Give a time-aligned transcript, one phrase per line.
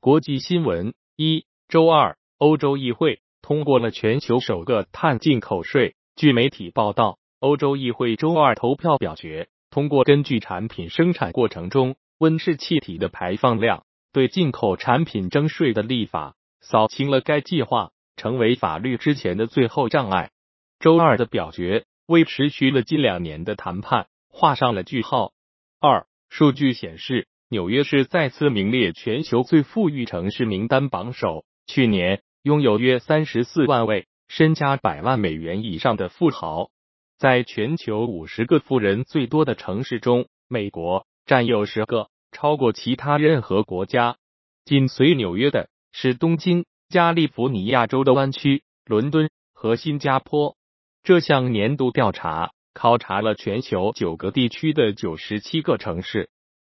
[0.00, 5.96] 国际新闻一周二，欧洲议会通过了全球首个碳进口税。
[6.14, 20.30] 据媒体报道，欧洲议会周二投票表决通过，根据产品生产过程中温室气体的排放量对进口产品征税的立法，扫清了该计划成为法律之前的最后障碍。
[20.78, 25.32] 周二的表决为持续了近两年的谈判画上了句号。
[25.80, 27.26] 二，数据显示。
[27.50, 31.46] 纽约市再次名列全球最富裕城市名单榜首。
[31.66, 36.68] 去年拥有约三十四万位身家百万美元以上的富豪，
[37.16, 44.18] 在全球五十个富人最多的城市中，美国占有十个，超过其他任何国家。
[44.66, 50.54] 紧随纽约的是东京、加利福尼亚州的湾区、伦敦和新加坡。
[51.02, 56.28] 这项年度调查考察了全球九个地区的九十七个城市。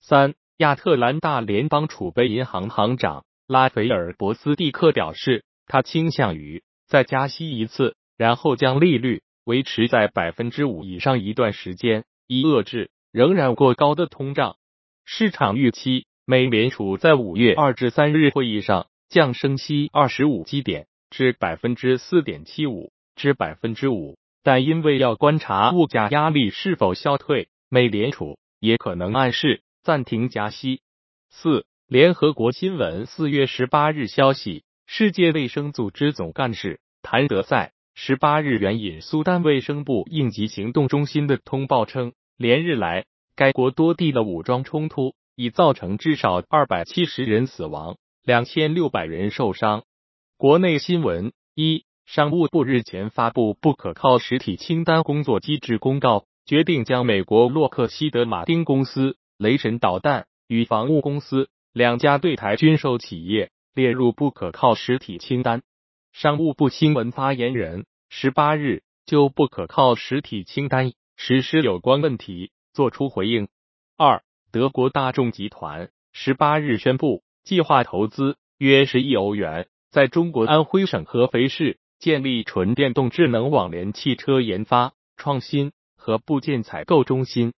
[0.00, 0.34] 三。
[0.60, 14.56] 亚特兰大联邦储备银行行长拉斐尔·博斯蒂克表示，他倾向于再加息一次，然后将利率维持在百分之五以上一段时间，以遏制仍然过高的通胀。
[15.06, 29.62] 市场预期美联储在五月二至三日会议上降升息二十五基点至百分之四点七五至百分之五，但因为要观察物价压力是否消退，美联储也可能暗示。
[29.82, 30.82] 暂停加息。
[31.30, 49.84] 四，联合国新闻四月十八日消息，世界卫生组织总干事谭德赛十八日援引苏丹卫生部应急行动中心的通报称，连日来该国多地的武装冲突已造成至少二百七十人死亡，两千六百人受伤。
[50.36, 59.16] 国内新闻一，商务部日前发布不可靠实体清单工作机制公告，决定将美国洛克希德马丁公司。
[59.40, 65.62] 雷神导弹与防务公司两家对台军售企业列入不可靠实体清单。
[66.12, 73.48] 商务部新闻发言人十八日就不可靠实体清单实施有关问题作出回应。
[73.96, 74.22] 二，
[74.52, 87.54] 德国大众集团十八日宣布，计划投资约十亿欧元，在中国安徽省合肥市建立纯电动智能网联汽车研发、创新和部件采购中心。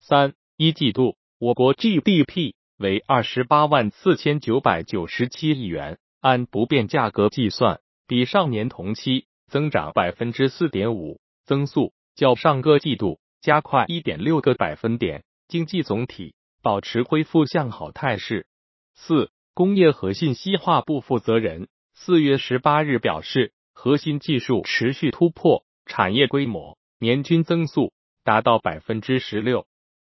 [0.00, 1.18] 三一季度。
[1.38, 18.46] 我国 GDP 为二十八万四千九百九十七亿元，按不变价格计算，比上年同期增长百分之四点五，增速较上个季度加快一点六个百分点，经济总体保持恢复向好态势。
[18.94, 27.92] 四工业和信息化部负责人四月十八日表示，核心技术持续突破，产业规模年均增速
[28.24, 29.66] 达到百分之十六。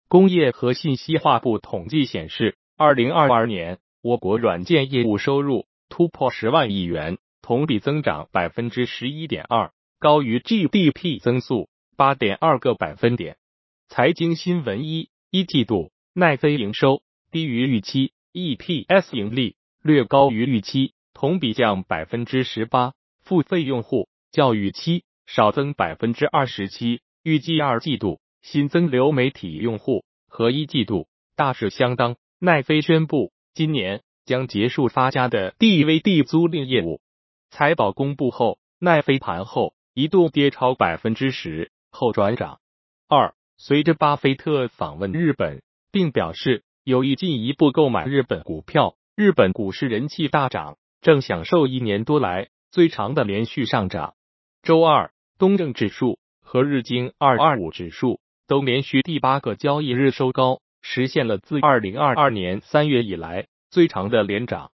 [0.08, 13.36] 工业和信息化部统计显示，二零二二年我国软件业务收入突破十万亿元，同比增长百分之十一点二，高于 GDP 增速八点二个百分点。
[13.88, 17.02] 财经新闻一一季度奈飞营收
[17.32, 22.94] 低于预期，EPS 盈利略高于预期，同比降百分之十八，
[23.24, 28.20] 付费用户较预期少增百分之二十七，预计二季度。
[28.46, 32.14] 新增流媒体用户和一季度大致相当。
[32.38, 37.00] 奈飞宣布，今年将结束发家的 DVD 租赁业务。
[37.50, 42.60] 财报公布后，奈飞盘后一度跌超百分之十，后转涨。
[43.08, 54.14] 二，随着巴菲特访问日本，并表示有意进一步购买日本股票，日本股市人气大涨，正享受一年多来最长的连续上涨。
[54.62, 58.20] 周二，东证指数和日经二二五指数。
[58.46, 64.70] 都连续第八个交易日收高，实现了自二零二二年三月以来最长的连涨。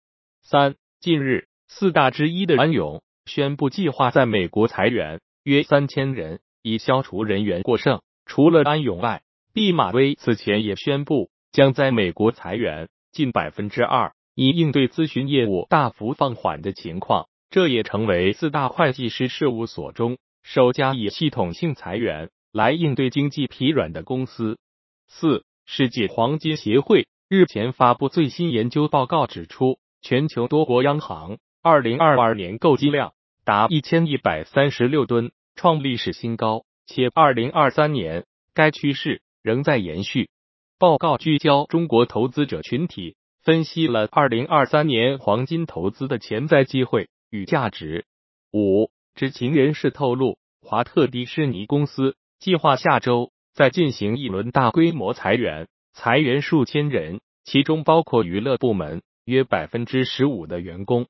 [0.42, 8.00] 三，近日四大之一的安永宣布计划在美国裁员约三千人，以消除人员过剩。
[8.24, 17.26] 除了安永外，毕马威此前也宣布将在美国裁员近百分之二，以应对咨询业务大幅放缓的情况。
[17.50, 22.30] 这也成为四大会计师事务所中首家以系统性裁员。
[22.52, 24.58] 来应对经济疲软的公司。
[25.06, 33.12] 四，世界黄金协会日前发布最新研究报告，指出全球多国央行二零二二年购金量
[33.44, 40.30] 达一千一百三十六吨，创历史新高，且二零二三年该趋势仍在延续。
[40.78, 48.06] 报告聚焦中国投资者群体，分析了二零二三年黄金投资的潜在机会与价值。
[48.52, 52.16] 五，知情人士透露，华特迪士尼公司。
[52.40, 61.08] 计划下周再进行一轮大规模裁员，裁员数千人，其中包括娱乐部门，约百分之十五的员工。